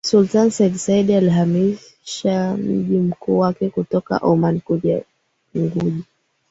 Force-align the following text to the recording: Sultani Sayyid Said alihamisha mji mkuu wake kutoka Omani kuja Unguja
Sultani 0.09 0.51
Sayyid 0.51 0.77
Said 0.79 1.11
alihamisha 1.11 2.57
mji 2.57 2.97
mkuu 2.97 3.39
wake 3.39 3.69
kutoka 3.69 4.17
Omani 4.17 4.59
kuja 4.59 5.01
Unguja 5.55 6.03